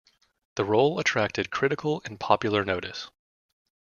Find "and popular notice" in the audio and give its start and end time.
2.05-3.11